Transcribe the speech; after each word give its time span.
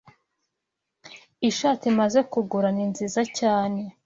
Ishati 1.49 1.87
maze 1.99 2.19
kugura 2.31 2.69
ni 2.75 2.85
nziza 2.91 3.21
cyane. 3.37 3.81